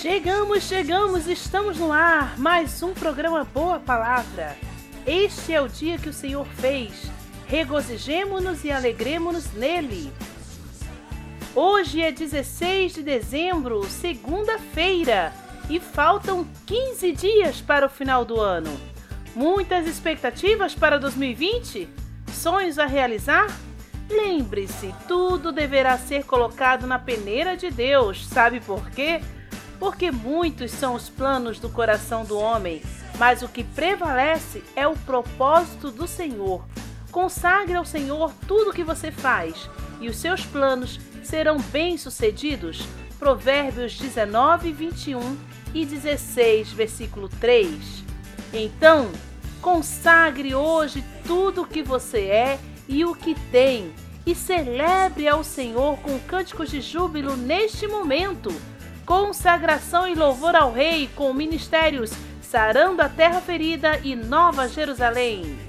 Chegamos, 0.00 0.62
chegamos, 0.62 1.26
estamos 1.26 1.76
no 1.76 1.92
ar. 1.92 2.38
Mais 2.38 2.84
um 2.84 2.94
programa 2.94 3.42
Boa 3.42 3.80
Palavra. 3.80 4.56
Este 5.04 5.52
é 5.52 5.60
o 5.60 5.68
dia 5.68 5.98
que 5.98 6.08
o 6.08 6.12
Senhor 6.12 6.46
fez. 6.60 7.10
Regozijemo-nos 7.48 8.62
e 8.62 8.70
alegremos-nos 8.70 9.52
nele. 9.54 10.12
Hoje 11.52 12.00
é 12.00 12.12
16 12.12 12.94
de 12.94 13.02
dezembro, 13.02 13.82
segunda-feira, 13.90 15.32
e 15.68 15.80
faltam 15.80 16.46
15 16.64 17.10
dias 17.10 17.60
para 17.60 17.86
o 17.86 17.90
final 17.90 18.24
do 18.24 18.40
ano. 18.40 18.70
Muitas 19.34 19.84
expectativas 19.88 20.76
para 20.76 21.00
2020? 21.00 21.88
Sonhos 22.32 22.78
a 22.78 22.86
realizar? 22.86 23.48
Lembre-se, 24.08 24.94
tudo 25.08 25.50
deverá 25.50 25.98
ser 25.98 26.22
colocado 26.24 26.86
na 26.86 27.00
peneira 27.00 27.56
de 27.56 27.68
Deus. 27.68 28.24
Sabe 28.28 28.60
por 28.60 28.88
quê? 28.90 29.20
Porque 29.78 30.10
muitos 30.10 30.70
são 30.70 30.94
os 30.94 31.08
planos 31.08 31.58
do 31.58 31.68
coração 31.68 32.24
do 32.24 32.38
homem, 32.38 32.82
mas 33.18 33.42
o 33.42 33.48
que 33.48 33.62
prevalece 33.62 34.62
é 34.74 34.86
o 34.86 34.96
propósito 34.96 35.90
do 35.90 36.06
Senhor. 36.06 36.64
Consagre 37.10 37.76
ao 37.76 37.84
Senhor 37.84 38.32
tudo 38.46 38.70
o 38.70 38.72
que 38.72 38.84
você 38.84 39.10
faz, 39.10 39.68
e 40.00 40.08
os 40.08 40.16
seus 40.16 40.44
planos 40.44 40.98
serão 41.22 41.58
bem-sucedidos. 41.58 42.86
Provérbios 43.18 43.96
19, 43.96 44.72
21 44.72 45.36
e 45.74 45.84
16, 45.84 46.72
versículo 46.72 47.28
3. 47.28 48.04
Então, 48.52 49.10
consagre 49.60 50.54
hoje 50.54 51.04
tudo 51.26 51.62
o 51.62 51.66
que 51.66 51.82
você 51.82 52.26
é 52.26 52.58
e 52.88 53.04
o 53.04 53.14
que 53.14 53.34
tem, 53.50 53.92
e 54.24 54.34
celebre 54.34 55.28
ao 55.28 55.44
Senhor 55.44 55.98
com 55.98 56.18
cânticos 56.20 56.70
de 56.70 56.80
júbilo 56.80 57.36
neste 57.36 57.86
momento. 57.86 58.50
Consagração 59.08 60.06
e 60.06 60.14
louvor 60.14 60.54
ao 60.54 60.70
Rei 60.70 61.08
com 61.16 61.32
ministérios 61.32 62.12
Sarando 62.42 63.00
a 63.00 63.08
Terra 63.08 63.40
Ferida 63.40 63.98
e 64.04 64.14
Nova 64.14 64.68
Jerusalém. 64.68 65.67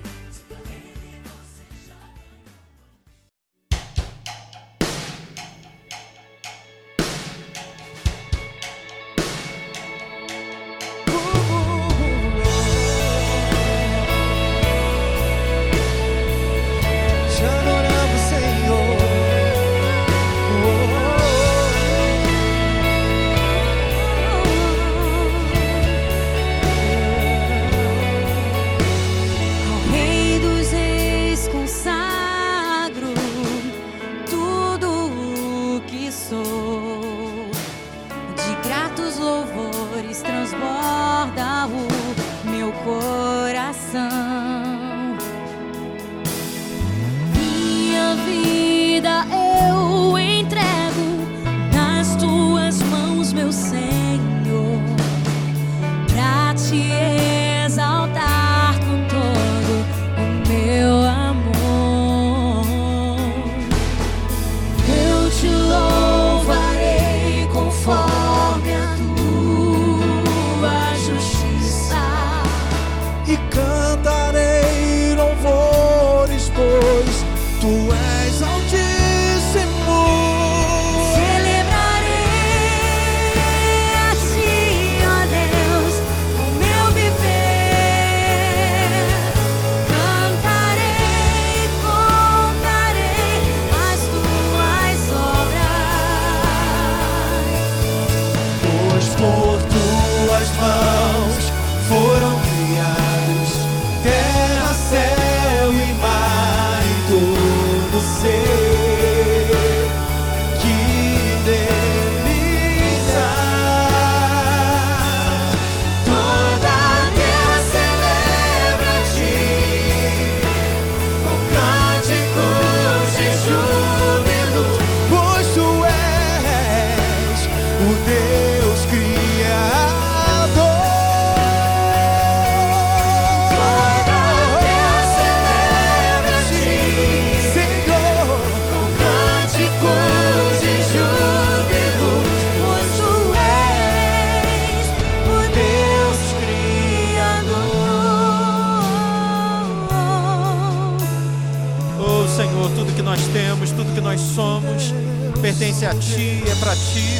Pertence 155.80 155.86
a 155.86 155.94
Ti, 155.96 156.44
é 156.46 156.56
para 156.56 156.76
Ti. 156.76 157.20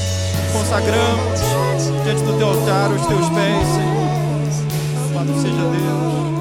Consagramos 0.52 1.40
diante 2.04 2.24
do 2.24 2.38
Teu 2.38 2.50
altar 2.50 2.92
os 2.92 3.06
Teus 3.06 3.30
pés, 3.30 3.68
Senhor. 3.68 5.14
Louvado 5.14 5.42
seja 5.42 5.56
Deus. 5.56 6.39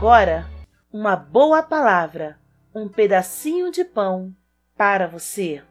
Agora, 0.00 0.48
uma 0.90 1.14
boa 1.14 1.62
palavra, 1.62 2.38
um 2.74 2.88
pedacinho 2.88 3.70
de 3.70 3.84
pão 3.84 4.34
para 4.74 5.06
você. 5.06 5.62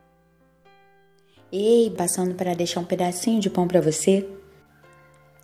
Ei, 1.52 1.90
passando 1.90 2.36
para 2.36 2.54
deixar 2.54 2.80
um 2.80 2.86
pedacinho 2.86 3.42
de 3.42 3.50
pão 3.50 3.68
para 3.68 3.82
você. 3.82 4.30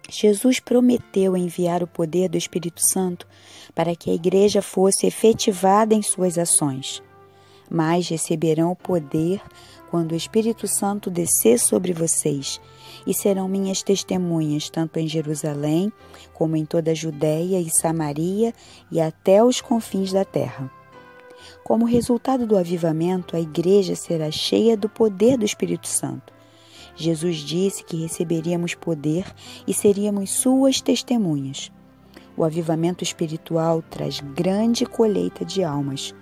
Jesus 0.07 0.59
prometeu 0.59 1.35
enviar 1.35 1.81
o 1.81 1.87
poder 1.87 2.29
do 2.29 2.37
Espírito 2.37 2.79
Santo 2.79 3.27
para 3.73 3.95
que 3.95 4.11
a 4.11 4.13
igreja 4.13 4.61
fosse 4.61 5.07
efetivada 5.07 5.95
em 5.95 6.03
suas 6.03 6.37
ações. 6.37 7.01
Mas 7.67 8.07
receberão 8.07 8.71
o 8.71 8.75
poder 8.75 9.41
quando 9.89 10.11
o 10.11 10.15
Espírito 10.15 10.67
Santo 10.67 11.09
descer 11.09 11.57
sobre 11.57 11.91
vocês, 11.91 12.61
e 13.05 13.13
serão 13.13 13.47
minhas 13.47 13.83
testemunhas 13.83 14.69
tanto 14.69 14.97
em 14.97 15.07
Jerusalém, 15.07 15.91
como 16.33 16.55
em 16.55 16.65
toda 16.65 16.91
a 16.91 16.95
Judéia 16.95 17.59
e 17.59 17.69
Samaria 17.69 18.53
e 18.91 18.99
até 18.99 19.43
os 19.43 19.61
confins 19.61 20.11
da 20.11 20.25
terra. 20.25 20.71
Como 21.63 21.85
resultado 21.85 22.45
do 22.45 22.57
avivamento, 22.57 23.35
a 23.35 23.39
igreja 23.39 23.95
será 23.95 24.31
cheia 24.31 24.75
do 24.75 24.89
poder 24.89 25.37
do 25.37 25.45
Espírito 25.45 25.87
Santo. 25.87 26.33
Jesus 26.95 27.37
disse 27.37 27.83
que 27.83 27.97
receberíamos 27.97 28.73
poder 28.73 29.25
e 29.67 29.73
seríamos 29.73 30.31
suas 30.31 30.79
testemunhas. 30.79 31.71
O 32.37 32.43
avivamento 32.43 33.03
espiritual 33.03 33.81
traz 33.81 34.19
grande 34.19 34.85
colheita 34.85 35.43
de 35.45 35.63
almas. 35.63 36.13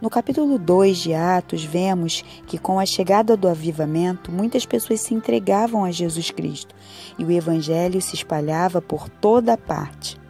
No 0.00 0.08
capítulo 0.08 0.58
2 0.58 0.98
de 0.98 1.14
Atos, 1.14 1.62
vemos 1.62 2.24
que 2.46 2.58
com 2.58 2.80
a 2.80 2.86
chegada 2.86 3.36
do 3.36 3.46
avivamento, 3.46 4.32
muitas 4.32 4.64
pessoas 4.64 5.00
se 5.00 5.12
entregavam 5.12 5.84
a 5.84 5.90
Jesus 5.90 6.30
Cristo 6.30 6.74
e 7.18 7.24
o 7.24 7.30
evangelho 7.30 8.00
se 8.00 8.14
espalhava 8.14 8.80
por 8.80 9.08
toda 9.08 9.58
parte 9.58 10.20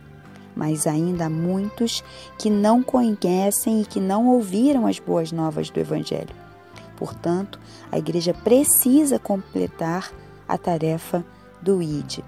mas 0.54 0.86
ainda 0.86 1.26
há 1.26 1.30
muitos 1.30 2.04
que 2.38 2.50
não 2.50 2.82
conhecem 2.82 3.80
e 3.80 3.84
que 3.86 3.98
não 3.98 4.26
ouviram 4.26 4.86
as 4.86 4.98
boas 4.98 5.32
novas 5.32 5.70
do 5.70 5.80
Evangelho. 5.80 6.34
Portanto, 6.96 7.58
a 7.90 7.98
igreja 7.98 8.34
precisa 8.34 9.18
completar 9.18 10.12
a 10.46 10.58
tarefa 10.58 11.24
do 11.62 11.80
ID. 11.80 12.18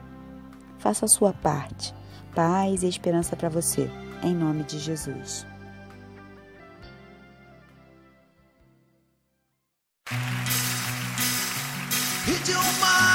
Faça 0.78 1.04
a 1.04 1.08
sua 1.08 1.34
parte. 1.34 1.94
Paz 2.34 2.82
e 2.82 2.88
esperança 2.88 3.36
para 3.36 3.50
você, 3.50 3.90
em 4.22 4.34
nome 4.34 4.62
de 4.64 4.78
Jesus. 4.78 5.51
Hit 12.24 12.48
your 12.48 12.62
mind. 12.80 13.11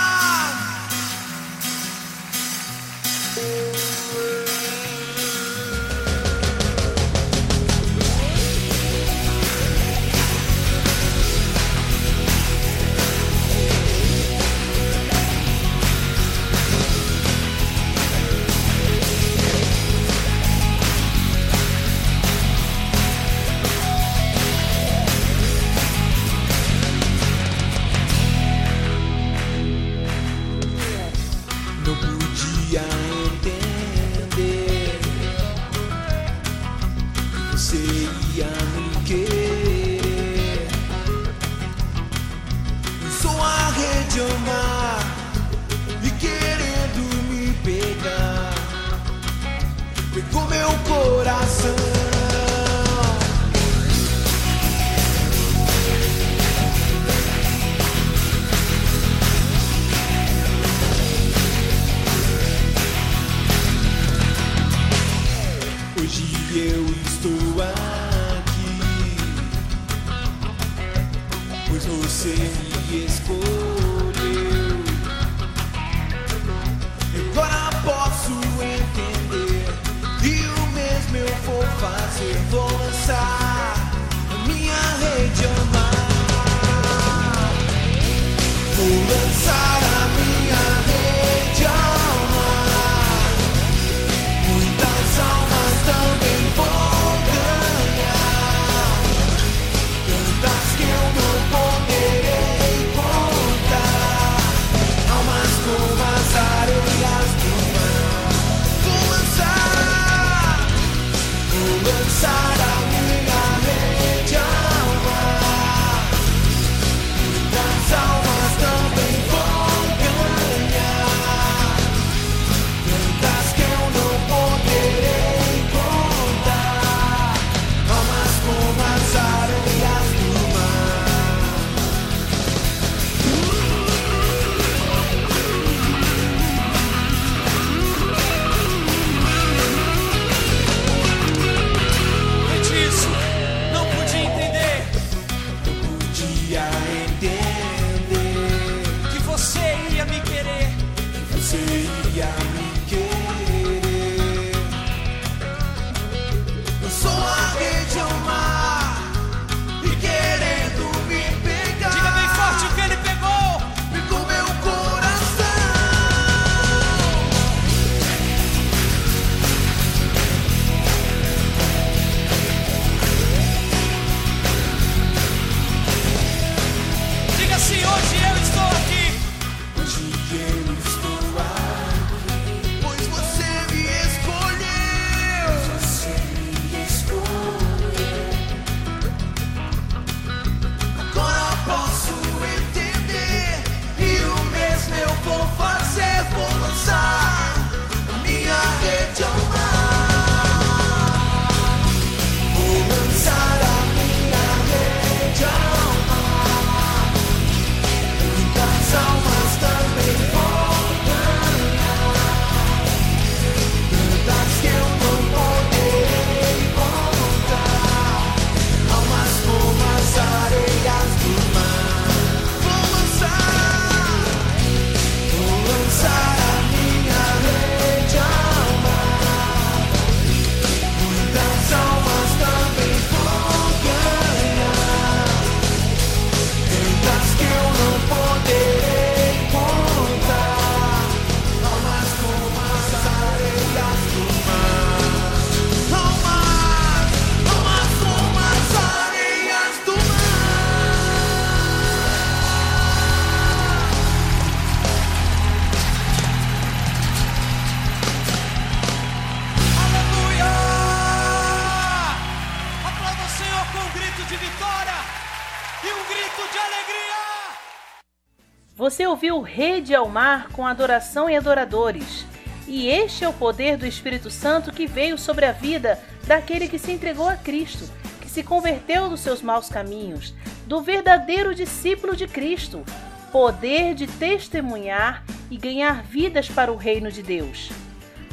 Você 268.97 269.05
ouviu 269.05 269.41
Rede 269.41 269.93
ao 269.93 270.09
Mar 270.09 270.47
com 270.51 270.65
adoração 270.65 271.29
e 271.29 271.35
adoradores. 271.37 272.25
E 272.67 272.87
este 272.87 273.23
é 273.23 273.29
o 273.29 273.33
poder 273.33 273.77
do 273.77 273.85
Espírito 273.85 274.31
Santo 274.31 274.71
que 274.71 274.87
veio 274.87 275.19
sobre 275.19 275.45
a 275.45 275.51
vida 275.51 275.99
daquele 276.25 276.67
que 276.67 276.79
se 276.79 276.93
entregou 276.93 277.29
a 277.29 277.35
Cristo, 277.35 277.87
que 278.19 278.27
se 278.27 278.41
converteu 278.41 279.07
dos 279.07 279.19
seus 279.19 279.39
maus 279.39 279.69
caminhos, 279.69 280.33
do 280.65 280.81
verdadeiro 280.81 281.53
discípulo 281.53 282.15
de 282.15 282.27
Cristo. 282.27 282.83
Poder 283.31 283.93
de 283.93 284.07
testemunhar 284.07 285.23
e 285.51 285.57
ganhar 285.57 286.01
vidas 286.01 286.49
para 286.49 286.73
o 286.73 286.75
reino 286.75 287.11
de 287.11 287.21
Deus. 287.21 287.69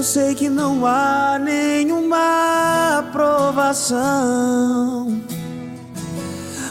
Sei 0.05 0.35
que 0.35 0.50
não 0.50 0.85
há 0.85 1.39
nenhuma 1.39 3.00
aprovação 3.00 3.95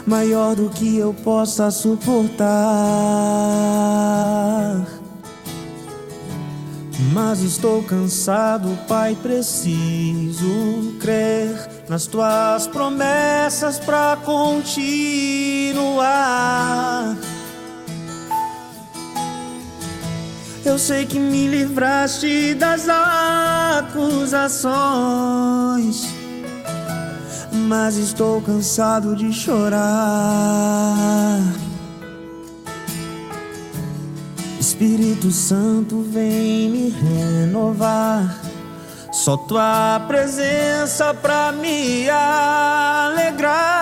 maior 0.06 0.54
do 0.54 0.70
que 0.70 0.96
eu 0.98 1.12
possa 1.12 1.68
suportar. 1.72 2.46
Mas 7.12 7.40
estou 7.40 7.82
cansado, 7.82 8.78
Pai, 8.86 9.16
preciso 9.20 10.94
crer 11.00 11.68
nas 11.88 12.06
tuas 12.06 12.68
promessas 12.68 13.80
para 13.80 14.16
continuar. 14.24 14.94
Eu 20.64 20.78
sei 20.78 21.04
que 21.04 21.18
me 21.18 21.46
livraste 21.46 22.54
das 22.54 22.88
acusações, 22.88 24.64
mas 27.52 27.98
estou 27.98 28.40
cansado 28.40 29.14
de 29.14 29.30
chorar. 29.30 29.82
Espírito 34.58 35.30
Santo, 35.30 36.00
vem 36.10 36.70
me 36.70 36.88
renovar. 36.88 38.40
Só 39.12 39.36
tua 39.36 40.00
presença 40.08 41.12
pra 41.12 41.52
me 41.52 42.08
alegrar. 42.08 43.74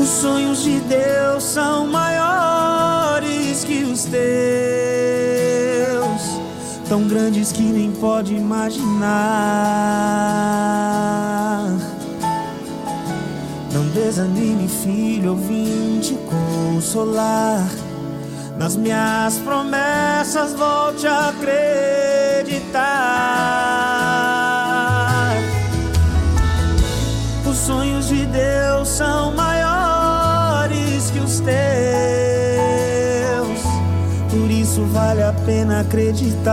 Os 0.00 0.08
sonhos 0.08 0.62
de 0.62 0.80
Deus 0.80 1.44
são 1.44 1.86
maiores 1.86 2.05
que 7.52 7.62
nem 7.62 7.92
pode 7.92 8.34
imaginar. 8.34 9.06
Não 13.72 13.86
desanime, 13.88 14.68
filho, 14.68 15.26
eu 15.30 15.36
vim 15.36 16.00
te 16.00 16.14
consolar. 16.14 17.68
Nas 18.58 18.74
minhas 18.74 19.38
promessas, 19.38 20.54
volte 20.54 21.06
a 21.06 21.28
acreditar. 21.28 22.86
Os 27.48 27.56
sonhos 27.58 28.08
de 28.08 28.24
Deus 28.26 28.85
pena 35.46 35.80
acreditar. 35.80 36.52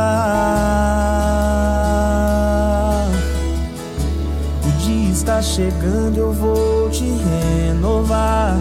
O 4.64 4.72
dia 4.84 5.12
está 5.12 5.42
chegando, 5.42 6.18
eu 6.18 6.32
vou 6.32 6.90
te 6.92 7.04
renovar. 7.04 8.56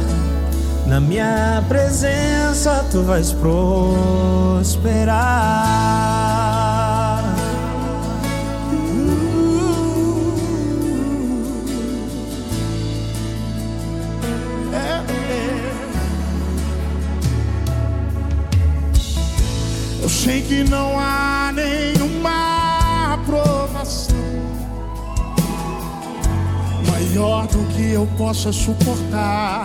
Na 0.87 0.99
minha 0.99 1.63
presença 1.69 2.85
tu 2.91 3.03
vais 3.03 3.33
prosperar. 3.33 4.73
Sei 20.23 20.41
que 20.43 20.63
não 20.63 20.97
há 21.01 21.53
nenhuma 21.53 23.15
aprovação 23.15 24.17
maior 26.89 27.49
do 27.49 27.67
que 27.75 27.91
eu 27.91 28.07
possa 28.17 28.53
suportar. 28.53 29.65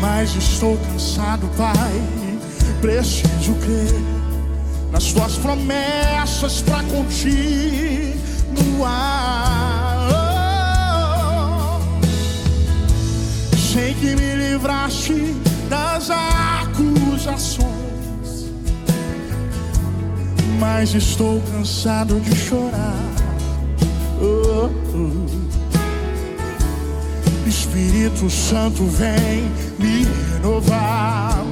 Mas 0.00 0.36
estou 0.36 0.78
cansado, 0.78 1.50
Pai. 1.56 2.00
Preciso 2.80 3.54
crer 3.64 4.00
nas 4.92 5.12
tuas 5.12 5.36
promessas 5.36 6.62
para 6.62 6.84
continuar. 6.84 7.10
Mas 20.60 20.94
estou 20.94 21.40
cansado 21.40 22.20
de 22.20 22.36
chorar. 22.36 22.94
Oh, 24.20 24.68
oh. 24.94 25.26
Espírito 27.48 28.28
Santo 28.28 28.84
vem 28.84 29.50
me 29.78 30.06
renovar. 30.34 31.42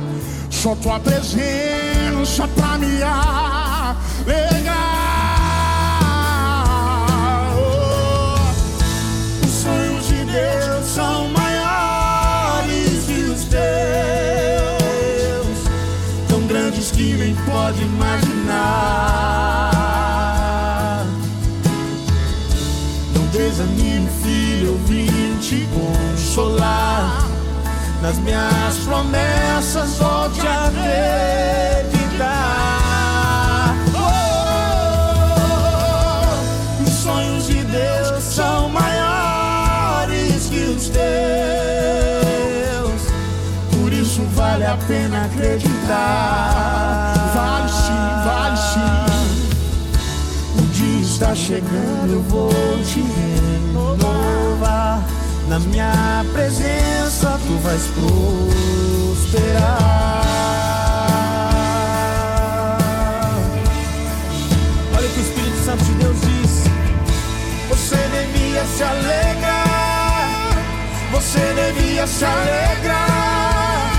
Só 0.50 0.76
tua 0.76 1.00
presença 1.00 2.46
pra 2.48 2.76
me 2.76 3.02
alegrar. 3.02 3.96
Oh, 7.56 8.36
os 9.46 9.50
sonhos 9.50 10.06
de 10.06 10.24
Deus 10.26 10.86
são 10.86 11.30
maiores 11.30 13.04
que 13.06 13.20
os 13.30 13.44
teus, 13.44 13.58
tão 16.28 16.42
grandes 16.46 16.90
que 16.90 17.14
nem 17.14 17.34
pode 17.46 17.80
imaginar. 17.82 18.27
Te 25.48 25.66
consolar. 25.68 27.26
Nas 28.02 28.18
minhas 28.18 28.76
promessas, 28.84 29.96
volte 29.96 30.46
a 30.46 30.66
acreditar. 30.66 32.14
Oh, 33.94 34.04
os 36.82 36.90
sonhos 36.90 37.46
de 37.46 37.64
Deus 37.64 38.22
são 38.22 38.68
maiores 38.68 40.48
que 40.50 40.60
os 40.76 40.90
teus. 40.90 41.00
Por 43.72 43.90
isso 43.90 44.22
vale 44.34 44.66
a 44.66 44.76
pena 44.86 45.24
acreditar. 45.24 47.14
Vale 47.34 47.70
sim, 47.70 47.94
vale 48.26 48.56
sim. 48.58 48.98
O 50.58 50.62
dia 50.74 51.00
está 51.00 51.34
chegando, 51.34 52.12
eu 52.12 52.22
vou 52.24 52.50
te 52.84 53.00
renovar. 53.00 53.27
Na 55.48 55.58
minha 55.60 56.24
presença 56.34 57.40
tu 57.46 57.56
vais 57.62 57.82
prosperar. 57.94 59.78
Olha 64.94 65.06
o 65.06 65.10
que 65.10 65.18
o 65.18 65.22
Espírito 65.22 65.64
Santo 65.64 65.84
de 65.84 65.92
Deus 65.92 66.20
diz. 66.20 66.64
Você 67.70 67.96
devia 67.96 68.62
se 68.66 68.82
alegrar. 68.82 70.50
Você 71.12 71.40
devia 71.40 72.06
se 72.06 72.24
alegrar. 72.26 73.92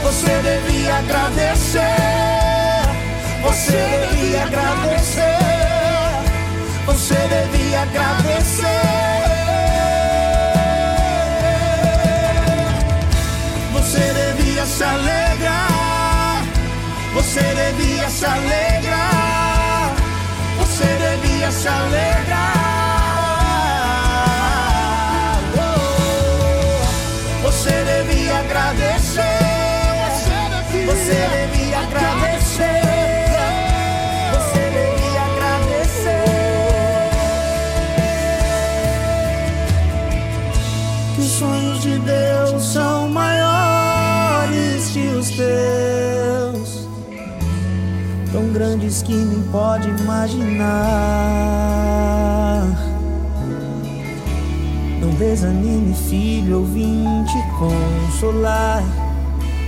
Você 0.02 0.34
devia 0.42 0.98
agradecer. 0.98 2.19
Você 3.70 4.08
devia 4.10 4.44
agradecer. 4.46 5.38
Você 6.88 7.14
devia 7.14 7.82
agradecer. 7.84 8.66
Você 13.74 14.00
devia 14.00 14.66
se 14.66 14.84
alegrar. 14.84 16.44
Você 17.14 17.42
devia 17.42 18.10
se 18.10 18.26
alegrar. 18.26 19.94
Você 20.58 20.86
devia 20.86 21.52
se 21.52 21.68
alegrar. 21.68 22.69
Pode 49.52 49.90
imaginar. 49.90 50.68
Não 55.02 55.10
desanime, 55.12 55.94
filho, 56.10 56.52
eu 56.54 56.64
vim 56.66 57.24
te 57.26 57.42
consolar. 57.58 58.84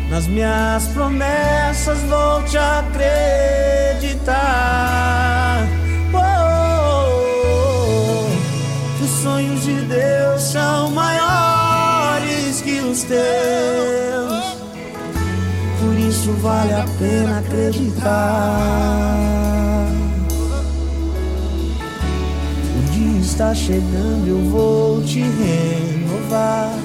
Nas 0.09 0.27
minhas 0.27 0.87
promessas 0.89 1.99
vou 2.01 2.43
te 2.43 2.57
acreditar. 2.57 2.89
Oh, 6.13 7.17
que 8.97 9.03
os 9.03 9.11
sonhos 9.23 9.63
de 9.63 9.81
Deus 9.83 10.41
são 10.41 10.91
maiores 10.91 12.59
que 12.61 12.81
os 12.81 13.03
teus. 13.03 14.00
Isso 16.21 16.33
vale 16.33 16.71
a 16.71 16.85
pena 16.99 17.39
acreditar. 17.39 18.11
O 22.77 22.81
dia 22.91 23.19
está 23.19 23.55
chegando, 23.55 24.27
eu 24.27 24.37
vou 24.51 25.01
te 25.01 25.19
renovar. 25.21 26.77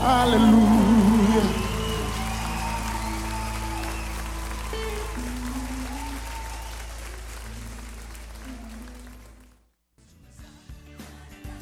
Aleluia. 0.03 0.66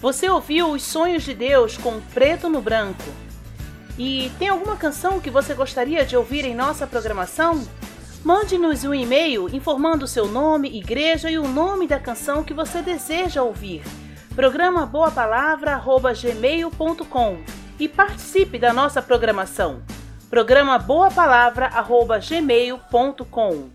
Você 0.05 0.29
ouviu 0.29 0.69
Os 0.69 0.83
Sonhos 0.83 1.23
de 1.23 1.33
Deus 1.33 1.77
com 1.77 1.99
Preto 1.99 2.47
no 2.47 2.61
Branco? 2.61 3.01
E 3.97 4.31
tem 4.37 4.49
alguma 4.49 4.75
canção 4.75 5.19
que 5.19 5.31
você 5.31 5.55
gostaria 5.55 6.05
de 6.05 6.15
ouvir 6.15 6.45
em 6.45 6.53
nossa 6.53 6.85
programação? 6.85 7.67
Mande-nos 8.23 8.83
um 8.83 8.93
e-mail 8.93 9.49
informando 9.49 10.05
seu 10.05 10.27
nome, 10.27 10.77
igreja 10.77 11.31
e 11.31 11.39
o 11.39 11.47
nome 11.47 11.87
da 11.87 11.99
canção 11.99 12.43
que 12.43 12.53
você 12.53 12.83
deseja 12.83 13.41
ouvir. 13.41 13.81
Programa 14.35 14.85
boapalavra@gmail.com 14.85 17.39
e 17.79 17.89
participe 17.89 18.59
da 18.59 18.71
nossa 18.71 19.01
programação. 19.01 19.81
Programa 20.29 20.77
boapalavra@gmail.com. 20.77 23.69
A 23.69 23.74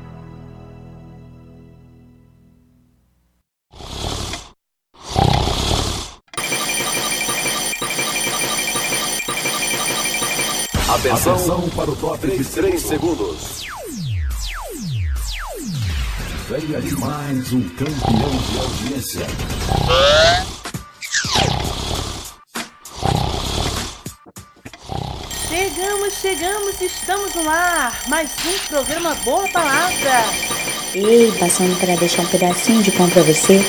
Atenção, 11.01 11.33
Atenção 11.33 11.69
para 11.69 11.89
o 11.89 11.95
top 11.95 12.27
de 12.27 12.45
3 12.45 12.79
segundos. 12.79 13.65
Venha 16.47 16.79
de 16.79 16.95
mais 16.95 17.53
um 17.53 17.69
campeão 17.69 18.29
de 18.29 18.59
audiência. 18.59 19.25
Chegamos, 25.49 26.13
chegamos, 26.21 26.81
estamos 26.81 27.33
no 27.33 27.49
ar. 27.49 27.99
Mais 28.07 28.29
um 28.45 28.67
programa 28.67 29.15
Boa 29.25 29.47
Palavra. 29.47 30.23
Ei, 30.93 31.31
passando 31.39 31.79
para 31.79 31.95
deixar 31.95 32.21
um 32.21 32.27
pedacinho 32.27 32.83
de 32.83 32.91
pão 32.91 33.09
para 33.09 33.23
você. 33.23 33.59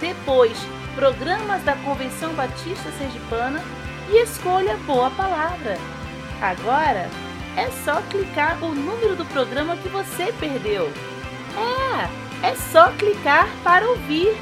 depois 0.00 0.58
programas 0.94 1.62
da 1.62 1.76
Convenção 1.76 2.32
Batista 2.34 2.90
Sergipana 2.92 3.62
e 4.10 4.22
escolha 4.22 4.76
Boa 4.78 5.10
Palavra. 5.10 5.76
Agora 6.40 7.08
é 7.56 7.70
só 7.84 8.00
clicar 8.02 8.62
o 8.62 8.74
número 8.74 9.16
do 9.16 9.24
programa 9.26 9.76
que 9.76 9.88
você 9.88 10.32
perdeu. 10.38 10.90
É! 11.56 12.28
é 12.42 12.54
só 12.54 12.90
clicar 12.92 13.48
para 13.62 13.88
ouvir. 13.88 14.36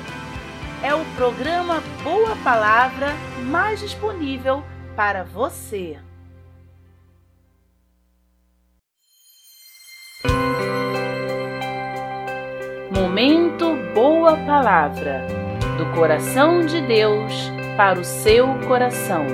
É 0.83 0.95
o 0.95 1.05
programa 1.17 1.83
Boa 2.03 2.37
Palavra 2.45 3.09
mais 3.43 3.81
disponível 3.81 4.63
para 4.95 5.25
você. 5.25 5.99
Momento 13.17 13.75
Boa 13.95 14.37
Palavra 14.37 15.27
do 15.79 15.87
coração 15.95 16.67
de 16.67 16.83
Deus 16.83 17.51
para 17.75 17.99
o 17.99 18.05
seu 18.05 18.47
coração. 18.69 19.25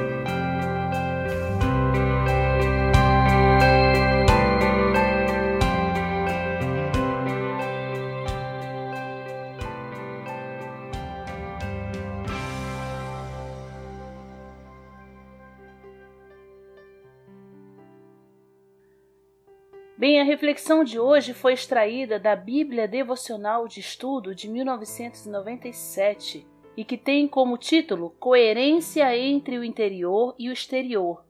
Reflexão 20.43 20.83
de 20.83 20.99
hoje 20.99 21.33
foi 21.33 21.53
extraída 21.53 22.19
da 22.19 22.35
Bíblia 22.35 22.89
Devocional 22.89 23.69
de 23.69 23.79
Estudo 23.79 24.35
de 24.35 24.49
1997 24.49 26.45
e 26.77 26.85
que 26.85 26.97
tem 26.97 27.29
como 27.29 27.57
título 27.57 28.11
Coerência 28.19 29.17
entre 29.17 29.57
o 29.57 29.63
interior 29.63 30.35
e 30.37 30.49
o 30.49 30.53
exterior. 30.53 31.25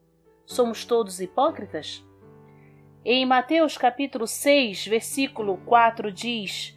Somos 0.46 0.86
todos 0.86 1.20
hipócritas? 1.20 2.02
Em 3.04 3.26
Mateus 3.26 3.76
capítulo 3.76 4.26
6, 4.26 4.86
versículo 4.86 5.58
4 5.66 6.10
diz: 6.10 6.74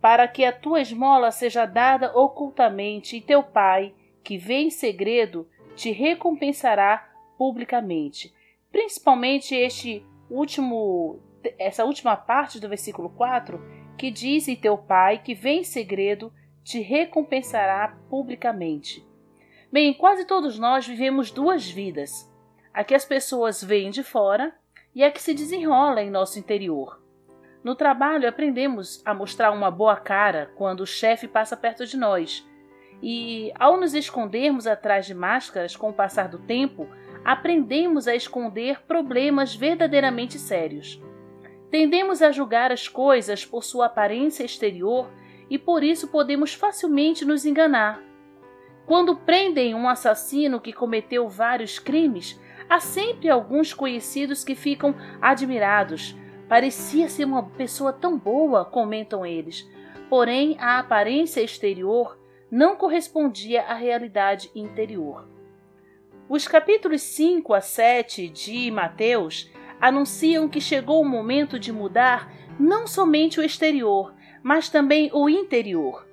Para 0.00 0.28
que 0.28 0.44
a 0.44 0.52
tua 0.52 0.80
esmola 0.80 1.32
seja 1.32 1.66
dada 1.66 2.16
ocultamente, 2.16 3.16
e 3.16 3.20
teu 3.20 3.42
pai, 3.42 3.92
que 4.22 4.38
vê 4.38 4.58
em 4.58 4.70
segredo, 4.70 5.48
te 5.74 5.90
recompensará 5.90 7.10
publicamente. 7.36 8.32
Principalmente 8.70 9.56
este 9.56 10.06
último, 10.30 11.18
essa 11.58 11.84
última 11.84 12.16
parte 12.16 12.60
do 12.60 12.68
versículo 12.68 13.10
4, 13.10 13.60
que 13.96 14.10
diz: 14.10 14.48
E 14.48 14.56
teu 14.56 14.76
pai, 14.78 15.22
que 15.22 15.34
vem 15.34 15.60
em 15.60 15.64
segredo, 15.64 16.32
te 16.62 16.80
recompensará 16.80 17.96
publicamente. 18.08 19.06
Bem, 19.72 19.94
quase 19.94 20.24
todos 20.24 20.58
nós 20.58 20.86
vivemos 20.86 21.30
duas 21.30 21.68
vidas: 21.68 22.30
a 22.72 22.82
que 22.84 22.94
as 22.94 23.04
pessoas 23.04 23.62
veem 23.62 23.90
de 23.90 24.02
fora 24.02 24.54
e 24.94 25.04
a 25.04 25.10
que 25.10 25.22
se 25.22 25.34
desenrola 25.34 26.02
em 26.02 26.10
nosso 26.10 26.38
interior. 26.38 27.00
No 27.62 27.74
trabalho, 27.74 28.28
aprendemos 28.28 29.02
a 29.04 29.12
mostrar 29.12 29.50
uma 29.50 29.70
boa 29.70 29.96
cara 29.96 30.50
quando 30.56 30.80
o 30.80 30.86
chefe 30.86 31.28
passa 31.28 31.56
perto 31.56 31.86
de 31.86 31.96
nós. 31.96 32.46
E, 33.02 33.52
ao 33.54 33.76
nos 33.76 33.94
escondermos 33.94 34.66
atrás 34.66 35.06
de 35.06 35.14
máscaras 35.14 35.76
com 35.76 35.90
o 35.90 35.94
passar 35.94 36.28
do 36.28 36.38
tempo, 36.38 36.88
aprendemos 37.24 38.08
a 38.08 38.14
esconder 38.14 38.82
problemas 38.82 39.54
verdadeiramente 39.54 40.38
sérios. 40.38 41.00
Tendemos 41.70 42.20
a 42.20 42.32
julgar 42.32 42.72
as 42.72 42.88
coisas 42.88 43.44
por 43.44 43.62
sua 43.62 43.86
aparência 43.86 44.44
exterior 44.44 45.08
e 45.48 45.58
por 45.58 45.84
isso 45.84 46.08
podemos 46.08 46.52
facilmente 46.52 47.24
nos 47.24 47.46
enganar. 47.46 48.02
Quando 48.86 49.16
prendem 49.16 49.74
um 49.74 49.88
assassino 49.88 50.60
que 50.60 50.72
cometeu 50.72 51.28
vários 51.28 51.78
crimes, 51.78 52.40
há 52.68 52.80
sempre 52.80 53.28
alguns 53.28 53.72
conhecidos 53.72 54.42
que 54.42 54.56
ficam 54.56 54.94
admirados. 55.22 56.16
Parecia 56.48 57.08
ser 57.08 57.24
uma 57.24 57.44
pessoa 57.44 57.92
tão 57.92 58.18
boa, 58.18 58.64
comentam 58.64 59.24
eles. 59.24 59.68
Porém, 60.08 60.56
a 60.58 60.80
aparência 60.80 61.40
exterior 61.40 62.18
não 62.50 62.74
correspondia 62.74 63.62
à 63.62 63.74
realidade 63.74 64.50
interior. 64.56 65.28
Os 66.28 66.48
capítulos 66.48 67.02
5 67.02 67.54
a 67.54 67.60
7 67.60 68.28
de 68.28 68.70
Mateus 68.72 69.48
anunciam 69.80 70.48
que 70.48 70.60
chegou 70.60 71.00
o 71.00 71.08
momento 71.08 71.58
de 71.58 71.72
mudar 71.72 72.32
não 72.58 72.86
somente 72.86 73.40
o 73.40 73.42
exterior, 73.42 74.14
mas 74.42 74.68
também 74.68 75.10
o 75.12 75.28
interior. 75.28 76.06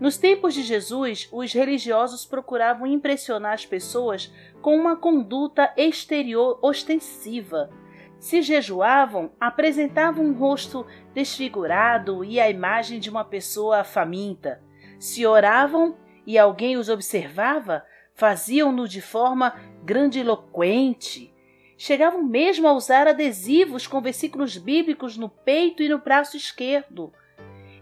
Nos 0.00 0.16
tempos 0.16 0.54
de 0.54 0.62
Jesus, 0.62 1.28
os 1.32 1.52
religiosos 1.52 2.24
procuravam 2.24 2.86
impressionar 2.86 3.54
as 3.54 3.66
pessoas 3.66 4.32
com 4.62 4.76
uma 4.76 4.96
conduta 4.96 5.72
exterior 5.76 6.58
ostensiva. 6.62 7.68
Se 8.20 8.40
jejuavam, 8.42 9.32
apresentavam 9.40 10.24
um 10.24 10.32
rosto 10.32 10.86
desfigurado 11.12 12.24
e 12.24 12.38
a 12.38 12.48
imagem 12.48 13.00
de 13.00 13.10
uma 13.10 13.24
pessoa 13.24 13.82
faminta. 13.82 14.62
Se 15.00 15.26
oravam 15.26 15.96
e 16.24 16.38
alguém 16.38 16.76
os 16.76 16.88
observava, 16.88 17.84
faziam-no 18.14 18.86
de 18.86 19.00
forma 19.00 19.54
grandiloquente. 19.84 21.34
Chegavam 21.80 22.24
mesmo 22.24 22.66
a 22.66 22.72
usar 22.72 23.06
adesivos 23.06 23.86
com 23.86 24.00
versículos 24.00 24.56
bíblicos 24.56 25.16
no 25.16 25.28
peito 25.28 25.80
e 25.80 25.88
no 25.88 25.98
braço 25.98 26.36
esquerdo. 26.36 27.12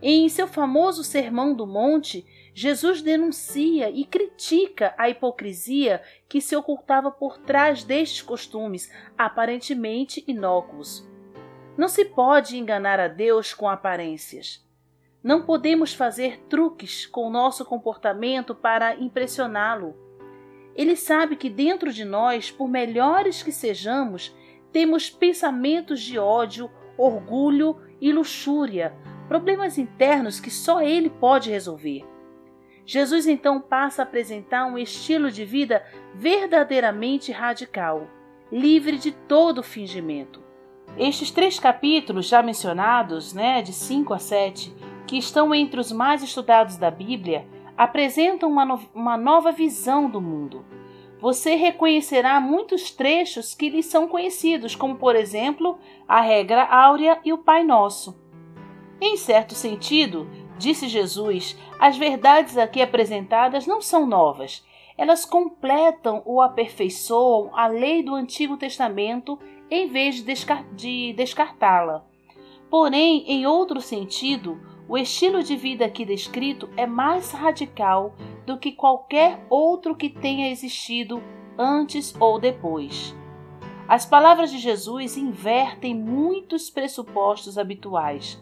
Em 0.03 0.29
seu 0.29 0.47
famoso 0.47 1.03
Sermão 1.03 1.55
do 1.55 1.67
Monte, 1.67 2.27
Jesus 2.53 3.01
denuncia 3.01 3.89
e 3.89 4.05
critica 4.05 4.95
a 4.99 5.09
hipocrisia 5.09 6.03
que 6.29 6.43
se 6.43 6.55
ocultava 6.55 7.11
por 7.11 7.39
trás 7.39 7.83
destes 7.83 8.21
costumes 8.21 8.93
aparentemente 9.17 10.23
inócuos. 10.29 11.03
Não 11.75 11.89
se 11.89 12.05
pode 12.05 12.59
enganar 12.59 13.01
a 13.01 13.09
Deus 13.09 13.55
com 13.55 13.67
aparências. 13.67 14.63
Não 15.23 15.41
podemos 15.43 15.95
fazer 15.95 16.43
truques 16.51 17.07
com 17.07 17.31
nosso 17.31 17.65
comportamento 17.65 18.55
para 18.55 18.95
impressioná-lo. 18.95 20.06
Ele 20.77 20.95
sabe 20.95 21.37
que 21.37 21.49
dentro 21.49 21.91
de 21.91 22.05
nós, 22.05 22.51
por 22.51 22.69
melhores 22.69 23.43
que 23.43 23.51
sejamos, 23.51 24.37
temos 24.71 25.09
pensamentos 25.09 26.03
de 26.03 26.19
ódio, 26.19 26.71
orgulho 26.99 27.79
e 27.99 28.13
luxúria, 28.13 28.95
problemas 29.27 29.79
internos 29.79 30.39
que 30.39 30.51
só 30.51 30.83
Ele 30.83 31.09
pode 31.09 31.51
resolver. 31.51 32.05
Jesus 32.85 33.27
então 33.27 33.61
passa 33.61 34.03
a 34.03 34.05
apresentar 34.05 34.67
um 34.67 34.77
estilo 34.77 35.31
de 35.31 35.45
vida 35.45 35.83
verdadeiramente 36.15 37.33
radical, 37.33 38.07
livre 38.53 38.99
de 38.99 39.13
todo 39.13 39.63
fingimento. 39.63 40.45
Estes 40.97 41.31
três 41.31 41.59
capítulos 41.59 42.29
já 42.29 42.43
mencionados, 42.43 43.33
né, 43.33 43.61
de 43.63 43.73
5 43.73 44.15
a 44.15 44.19
7, 44.19 44.75
que 45.07 45.17
estão 45.17 45.55
entre 45.55 45.81
os 45.81 45.91
mais 45.91 46.23
estudados 46.23 46.77
da 46.77 46.91
Bíblia, 46.91 47.47
apresentam 47.77 48.49
uma, 48.49 48.65
no 48.65 48.81
uma 48.95 49.17
nova 49.17 49.53
visão 49.53 50.09
do 50.09 50.21
mundo. 50.21 50.65
Você 51.21 51.55
reconhecerá 51.55 52.41
muitos 52.41 52.91
trechos 52.91 53.55
que 53.55 53.71
lhe 53.71 53.83
são 53.83 54.07
conhecidos, 54.07 54.75
como 54.75 54.97
por 54.97 55.17
exemplo 55.17 55.79
a 56.07 56.21
regra 56.21 56.65
áurea 56.65 57.19
e 57.25 57.33
o 57.33 57.39
Pai 57.39 57.65
Nosso. 57.65 58.19
Em 59.01 59.17
certo 59.17 59.55
sentido, 59.55 60.29
disse 60.59 60.89
Jesus, 60.89 61.59
as 61.79 61.97
verdades 61.97 62.57
aqui 62.57 62.81
apresentadas 62.81 63.67
não 63.67 63.81
são 63.81 64.07
novas. 64.07 64.65
Elas 64.97 65.25
completam 65.27 66.23
ou 66.25 66.41
aperfeiçoam 66.41 67.51
a 67.55 67.67
lei 67.67 68.03
do 68.03 68.15
Antigo 68.15 68.57
Testamento 68.57 69.39
em 69.71 69.89
vez 69.89 70.25
de 70.73 71.13
descartá-la. 71.13 72.05
Porém, 72.71 73.25
em 73.27 73.47
outro 73.47 73.81
sentido, 73.81 74.61
o 74.89 74.97
estilo 74.97 75.43
de 75.43 75.57
vida 75.57 75.85
aqui 75.85 76.05
descrito 76.05 76.69
é 76.77 76.87
mais 76.87 77.33
radical 77.33 78.15
do 78.47 78.57
que 78.57 78.71
qualquer 78.71 79.45
outro 79.51 79.97
que 79.97 80.09
tenha 80.09 80.51
existido 80.51 81.21
antes 81.59 82.15
ou 82.21 82.39
depois. 82.39 83.15
As 83.89 84.07
palavras 84.07 84.51
de 84.51 84.59
Jesus 84.59 85.17
invertem 85.17 85.95
muitos 85.95 86.71
pressupostos 86.71 87.59
habituais, 87.59 88.41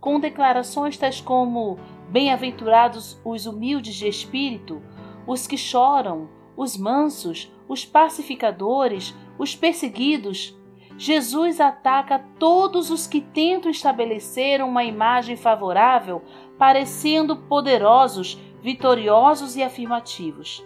com 0.00 0.18
declarações 0.18 0.96
tais 0.96 1.20
como: 1.20 1.78
Bem-aventurados 2.08 3.20
os 3.24 3.46
humildes 3.46 3.94
de 3.94 4.08
espírito, 4.08 4.82
os 5.26 5.46
que 5.46 5.58
choram, 5.58 6.28
os 6.56 6.76
mansos, 6.76 7.52
os 7.68 7.84
pacificadores, 7.84 9.14
os 9.38 9.54
perseguidos. 9.54 10.58
Jesus 10.98 11.60
ataca 11.60 12.18
todos 12.38 12.90
os 12.90 13.06
que 13.06 13.20
tentam 13.20 13.70
estabelecer 13.70 14.62
uma 14.62 14.84
imagem 14.84 15.36
favorável, 15.36 16.22
parecendo 16.58 17.36
poderosos, 17.36 18.38
vitoriosos 18.60 19.56
e 19.56 19.62
afirmativos. 19.62 20.64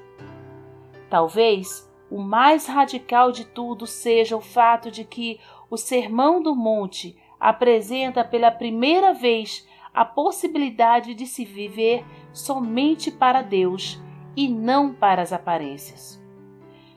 Talvez 1.09 1.91
o 2.11 2.21
mais 2.21 2.67
radical 2.67 3.33
de 3.33 3.45
tudo 3.45 3.87
seja 3.87 4.37
o 4.37 4.41
fato 4.41 4.91
de 4.91 5.05
que 5.05 5.41
o 5.71 5.77
Sermão 5.77 6.43
do 6.43 6.55
Monte 6.55 7.17
apresenta 7.39 8.25
pela 8.25 8.51
primeira 8.51 9.13
vez 9.13 9.67
a 9.93 10.05
possibilidade 10.05 11.15
de 11.15 11.27
se 11.27 11.45
viver 11.45 12.05
somente 12.33 13.11
para 13.11 13.43
Deus 13.43 13.99
e 14.37 14.49
não 14.49 14.93
para 14.93 15.23
as 15.23 15.33
aparências. 15.33 16.23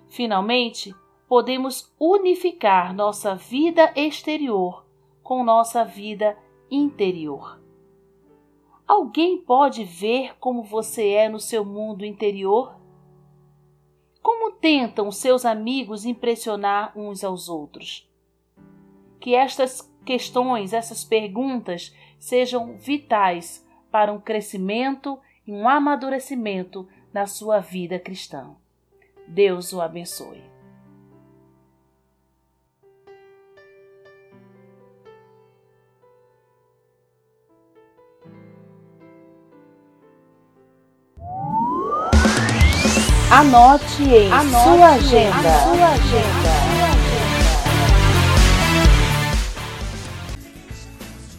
Finalmente, 0.09 0.93
podemos 1.29 1.93
unificar 1.99 2.91
nossa 2.91 3.35
vida 3.35 3.93
exterior 3.95 4.83
com 5.21 5.43
nossa 5.43 5.85
vida 5.85 6.35
interior. 6.71 7.61
Alguém 8.87 9.37
pode 9.37 9.83
ver 9.83 10.35
como 10.39 10.63
você 10.63 11.09
é 11.09 11.29
no 11.29 11.39
seu 11.39 11.63
mundo 11.63 12.03
interior? 12.03 12.75
Como 14.23 14.53
tentam 14.53 15.11
seus 15.11 15.45
amigos 15.45 16.03
impressionar 16.03 16.97
uns 16.97 17.23
aos 17.23 17.47
outros? 17.47 18.09
Que 19.19 19.35
estas 19.35 19.87
questões, 20.03 20.73
essas 20.73 21.03
perguntas 21.03 21.95
sejam 22.17 22.75
vitais 22.75 23.63
para 23.91 24.11
um 24.11 24.19
crescimento 24.19 25.19
e 25.45 25.53
um 25.53 25.69
amadurecimento 25.69 26.87
na 27.13 27.27
sua 27.27 27.59
vida 27.59 27.99
cristã. 27.99 28.55
Deus 29.27 29.71
o 29.73 29.79
abençoe. 29.79 30.48
Anote 43.31 44.01
em 44.01 44.31
Anote 44.31 44.63
sua 44.63 44.87
agenda. 44.87 45.59
Sua 45.63 45.87
agenda. 45.89 46.49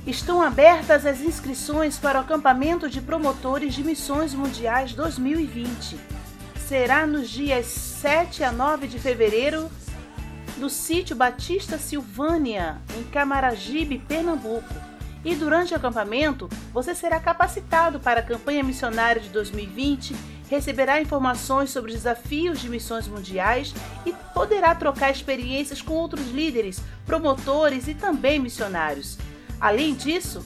Estão 0.07 0.41
abertas 0.41 1.05
as 1.05 1.21
inscrições 1.21 1.99
para 1.99 2.21
o 2.21 2.23
acampamento 2.23 2.89
de 2.89 3.01
promotores 3.01 3.75
de 3.75 3.83
missões 3.83 4.33
mundiais 4.33 4.95
2020. 4.95 5.99
Será 6.65 7.09
nos 7.09 7.29
dias 7.29 7.67
7 7.67 8.45
a 8.45 8.53
9 8.53 8.87
de 8.87 9.01
fevereiro 9.01 9.69
no 10.59 10.71
sítio 10.71 11.17
Batista 11.17 11.77
Silvânia, 11.77 12.81
em 12.97 13.03
Camaragibe, 13.03 13.99
Pernambuco. 13.99 14.73
E 15.25 15.35
durante 15.35 15.73
o 15.73 15.77
acampamento, 15.77 16.49
você 16.73 16.95
será 16.95 17.19
capacitado 17.19 17.99
para 17.99 18.21
a 18.21 18.23
campanha 18.23 18.63
missionária 18.63 19.21
de 19.21 19.29
2020 19.31 20.40
receberá 20.51 21.01
informações 21.01 21.71
sobre 21.71 21.93
desafios 21.93 22.61
de 22.61 22.69
missões 22.69 23.07
mundiais 23.07 23.73
e 24.05 24.13
poderá 24.35 24.75
trocar 24.75 25.13
experiências 25.13 25.81
com 25.81 25.95
outros 25.95 26.29
líderes, 26.29 26.83
promotores 27.07 27.87
e 27.87 27.95
também 27.95 28.41
missionários. 28.41 29.17
Além 29.61 29.95
disso, 29.95 30.45